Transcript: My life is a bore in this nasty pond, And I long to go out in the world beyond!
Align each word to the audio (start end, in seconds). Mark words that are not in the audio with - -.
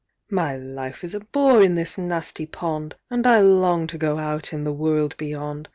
My 0.31 0.57
life 0.57 1.03
is 1.03 1.13
a 1.13 1.19
bore 1.19 1.61
in 1.61 1.75
this 1.75 1.95
nasty 1.95 2.47
pond, 2.47 2.95
And 3.11 3.27
I 3.27 3.39
long 3.41 3.85
to 3.85 3.99
go 3.99 4.17
out 4.17 4.51
in 4.51 4.63
the 4.63 4.73
world 4.73 5.15
beyond! 5.17 5.69